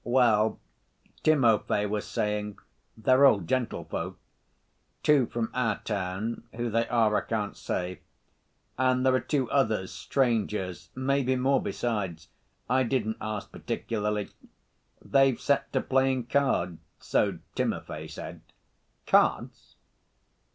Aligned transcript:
"Well, 0.03 0.59
Timofey 1.21 1.85
was 1.85 2.07
saying 2.07 2.57
they're 2.97 3.23
all 3.23 3.39
gentlefolk. 3.39 4.17
Two 5.03 5.27
from 5.27 5.51
our 5.53 5.77
town—who 5.83 6.71
they 6.71 6.87
are 6.87 7.15
I 7.15 7.21
can't 7.21 7.55
say—and 7.55 9.05
there 9.05 9.13
are 9.13 9.19
two 9.19 9.47
others, 9.51 9.91
strangers, 9.91 10.89
maybe 10.95 11.35
more 11.35 11.61
besides. 11.61 12.29
I 12.67 12.81
didn't 12.81 13.17
ask 13.21 13.51
particularly. 13.51 14.31
They've 14.99 15.39
set 15.39 15.71
to 15.73 15.81
playing 15.81 16.25
cards, 16.25 16.79
so 16.97 17.37
Timofey 17.53 18.07
said." 18.07 18.41
"Cards?" 19.05 19.75